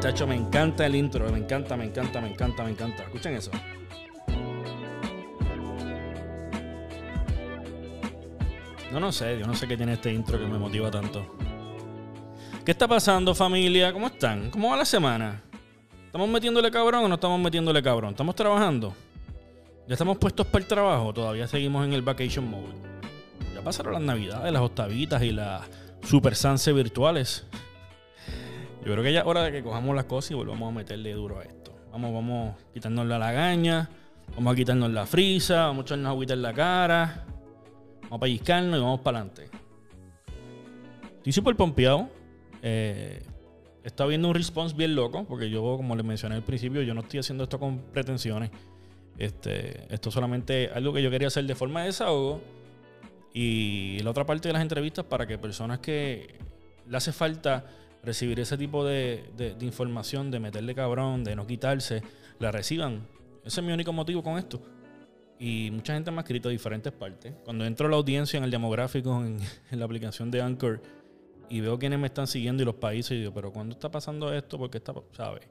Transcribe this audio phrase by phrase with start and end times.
[0.00, 3.02] Chacho, me encanta el intro, me encanta, me encanta, me encanta, me encanta.
[3.04, 3.50] Escuchen eso.
[8.92, 11.34] No, no sé, yo no sé qué tiene este intro que me motiva tanto.
[12.64, 13.92] ¿Qué está pasando, familia?
[13.92, 14.50] ¿Cómo están?
[14.50, 15.42] ¿Cómo va la semana?
[16.06, 18.10] ¿Estamos metiéndole cabrón o no estamos metiéndole cabrón?
[18.10, 18.94] ¿Estamos trabajando?
[19.86, 21.12] ¿Ya estamos puestos para el trabajo?
[21.12, 22.72] Todavía seguimos en el vacation mode.
[23.54, 25.68] Ya pasaron las navidades, las octavitas y las
[26.02, 27.44] super sanse virtuales.
[28.82, 31.12] Yo creo que ya es hora de que cojamos las cosas y volvamos a meterle
[31.12, 31.74] duro a esto.
[31.92, 33.90] Vamos, vamos quitarnos la lagaña,
[34.34, 37.26] vamos a quitarnos la frisa, vamos a echarnos agüita en la cara,
[38.04, 39.50] vamos a pellizcarnos y vamos para adelante.
[41.18, 42.08] Estoy súper pompeado.
[42.62, 43.22] Eh,
[43.82, 47.02] está viendo un response bien loco, porque yo, como les mencioné al principio, yo no
[47.02, 48.50] estoy haciendo esto con pretensiones.
[49.18, 52.40] Este, esto es solamente algo que yo quería hacer de forma de desahogo.
[53.32, 56.36] Y la otra parte de las entrevistas para que personas que
[56.88, 57.64] le hace falta
[58.04, 59.24] recibir ese tipo de,
[59.60, 62.02] información, de meterle cabrón, de no quitarse,
[62.38, 63.06] la reciban.
[63.44, 64.62] Ese es mi único motivo con esto.
[65.38, 67.34] Y mucha gente me ha escrito de diferentes partes.
[67.44, 69.38] Cuando entro a la audiencia en el demográfico, en,
[69.70, 70.80] en la aplicación de Anchor,
[71.48, 74.32] y veo quiénes me están siguiendo y los países, y digo, pero ¿cuándo está pasando
[74.32, 74.58] esto?
[74.58, 75.46] Porque está, ¿sabes?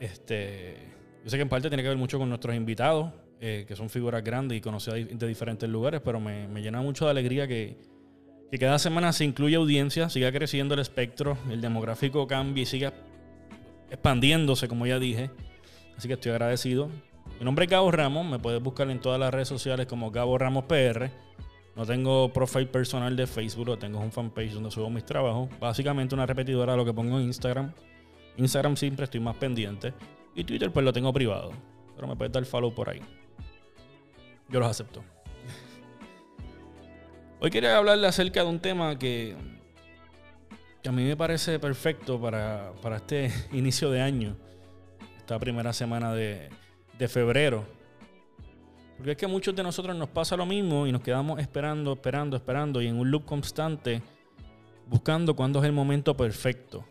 [0.00, 0.76] Este,
[1.22, 3.90] yo sé que en parte tiene que ver mucho con nuestros invitados, eh, que son
[3.90, 7.76] figuras grandes y conocidas de diferentes lugares, pero me, me llena mucho de alegría que,
[8.50, 12.92] que, cada semana se incluya audiencia, siga creciendo el espectro, el demográfico cambie y siga
[13.90, 15.30] expandiéndose, como ya dije.
[15.96, 16.88] Así que estoy agradecido.
[17.38, 20.38] Mi nombre es Gabo Ramos, me puedes buscar en todas las redes sociales como Gabo
[20.38, 21.10] Ramos PR.
[21.76, 25.48] No tengo profile personal de Facebook, lo tengo un fanpage donde subo mis trabajos.
[25.58, 27.72] Básicamente una repetidora de lo que pongo en Instagram.
[28.36, 29.94] Instagram siempre estoy más pendiente.
[30.34, 31.52] Y Twitter pues lo tengo privado.
[31.94, 33.00] Pero me puedes dar follow por ahí.
[34.48, 35.02] Yo los acepto.
[37.40, 39.34] Hoy quería hablarle acerca de un tema que,
[40.82, 44.36] que a mí me parece perfecto para, para, este inicio de año.
[45.18, 46.50] Esta primera semana de,
[46.98, 47.64] de febrero.
[48.96, 51.94] Porque es que a muchos de nosotros nos pasa lo mismo y nos quedamos esperando,
[51.94, 54.02] esperando, esperando y en un loop constante
[54.86, 56.84] buscando cuándo es el momento perfecto.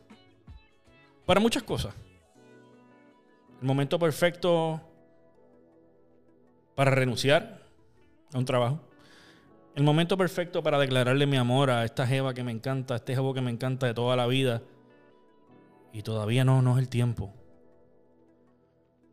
[1.26, 1.94] Para muchas cosas.
[3.62, 4.82] El momento perfecto
[6.74, 7.62] para renunciar
[8.34, 8.80] a un trabajo.
[9.76, 13.14] El momento perfecto para declararle mi amor a esta jeva que me encanta, a este
[13.14, 14.64] jevo que me encanta de toda la vida.
[15.94, 17.32] Y todavía no, no es el tiempo.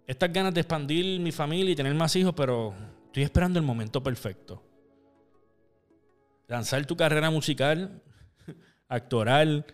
[0.07, 2.73] Estas ganas de expandir mi familia y tener más hijos, pero
[3.05, 4.63] estoy esperando el momento perfecto.
[6.47, 8.01] Lanzar tu carrera musical,
[8.89, 9.67] actoral,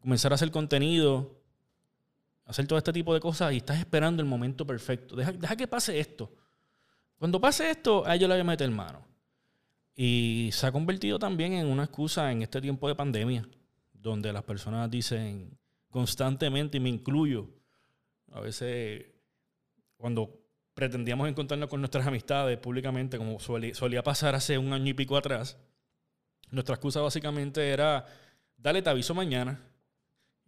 [0.00, 1.37] comenzar a hacer contenido,
[2.48, 5.14] hacer todo este tipo de cosas y estás esperando el momento perfecto.
[5.14, 6.32] Deja, deja que pase esto.
[7.18, 9.06] Cuando pase esto, a ellos le voy a meter mano.
[9.94, 13.46] Y se ha convertido también en una excusa en este tiempo de pandemia,
[13.92, 15.58] donde las personas dicen
[15.90, 17.48] constantemente, y me incluyo,
[18.32, 19.06] a veces
[19.96, 20.40] cuando
[20.74, 25.58] pretendíamos encontrarnos con nuestras amistades públicamente, como solía pasar hace un año y pico atrás,
[26.50, 28.06] nuestra excusa básicamente era,
[28.56, 29.60] dale, te aviso mañana.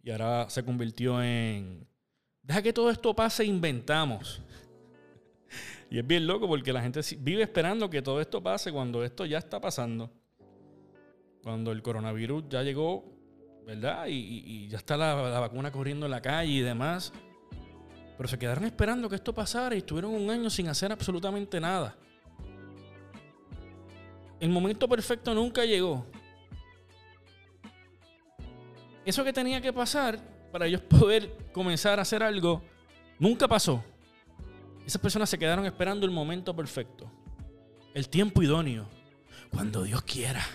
[0.03, 1.87] Y ahora se convirtió en,
[2.51, 4.41] deja que todo esto pase, inventamos.
[5.89, 9.25] Y es bien loco porque la gente vive esperando que todo esto pase cuando esto
[9.25, 10.11] ya está pasando.
[11.43, 13.05] Cuando el coronavirus ya llegó,
[13.65, 14.05] ¿verdad?
[14.09, 17.13] Y, ya está la, la, vacuna corriendo en la calle y demás.
[18.17, 21.95] Pero se quedaron esperando que esto pasara y estuvieron un año sin hacer absolutamente nada.
[24.41, 26.05] El momento perfecto nunca llegó.
[29.05, 30.19] Eso que tenía que pasar
[30.51, 32.61] para ellos poder comenzar a hacer algo,
[33.17, 33.83] nunca pasó.
[34.85, 37.09] Esas personas se quedaron esperando el momento perfecto.
[37.93, 38.87] El tiempo idóneo.
[39.49, 40.45] Cuando Dios quiera.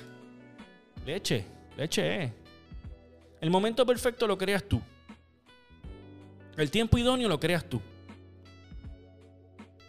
[1.05, 1.45] Leche,
[1.77, 2.33] leche eh.
[3.41, 4.81] El momento perfecto lo creas tú.
[6.57, 7.81] El tiempo idóneo lo creas tú.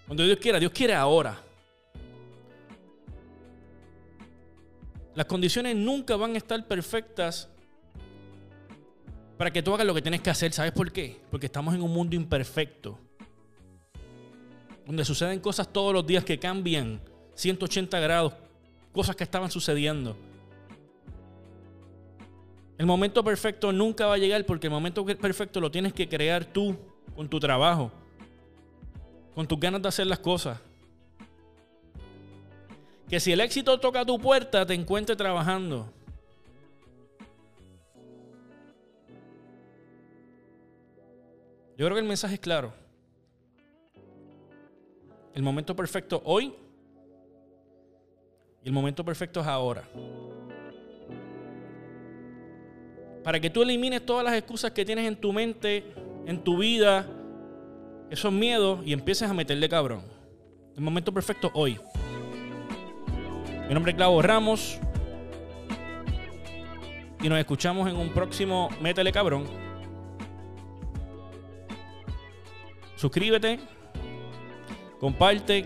[0.06, 1.42] Cuando Dios quiera, Dios quiere ahora.
[5.16, 7.50] Las condiciones nunca van a estar perfectas
[9.38, 10.52] para que tú hagas lo que tienes que hacer.
[10.52, 11.22] ¿Sabes por qué?
[11.30, 12.98] Porque estamos en un mundo imperfecto.
[14.86, 17.00] Donde suceden cosas todos los días que cambian
[17.36, 18.34] 180 grados.
[18.92, 20.18] Cosas que estaban sucediendo.
[22.78, 26.46] El momento perfecto nunca va a llegar porque el momento perfecto lo tienes que crear
[26.46, 26.78] tú
[27.16, 27.92] con tu trabajo,
[29.34, 30.60] con tus ganas de hacer las cosas.
[33.10, 35.92] Que si el éxito toca tu puerta, te encuentre trabajando.
[41.78, 42.74] Yo creo que el mensaje es claro.
[45.34, 46.54] El momento perfecto hoy
[48.64, 49.84] y el momento perfecto es ahora.
[53.28, 55.84] para que tú elimines todas las excusas que tienes en tu mente,
[56.26, 57.06] en tu vida,
[58.10, 60.02] esos miedos y empieces a meterle cabrón.
[60.78, 61.78] El momento perfecto hoy.
[63.68, 64.80] Mi nombre es Clavo Ramos.
[67.22, 69.67] Y nos escuchamos en un próximo Métele Cabrón.
[72.98, 73.60] Suscríbete,
[75.00, 75.66] comparte.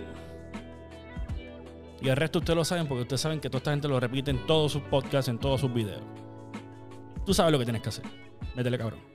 [2.02, 4.32] Y el resto ustedes lo saben porque ustedes saben que toda esta gente lo repite
[4.32, 6.02] en todos sus podcasts, en todos sus videos.
[7.26, 8.06] Tú sabes lo que tienes que hacer.
[8.56, 9.11] Métele cabrón.